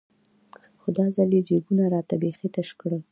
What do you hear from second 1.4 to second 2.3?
جيبونه راته